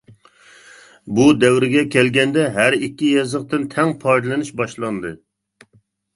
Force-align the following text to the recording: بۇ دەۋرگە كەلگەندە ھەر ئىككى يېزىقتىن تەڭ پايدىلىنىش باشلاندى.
بۇ 1.19 1.25
دەۋرگە 1.43 1.83
كەلگەندە 1.97 2.47
ھەر 2.57 2.79
ئىككى 2.81 3.11
يېزىقتىن 3.19 3.69
تەڭ 3.77 3.93
پايدىلىنىش 4.07 4.53
باشلاندى. 4.65 5.15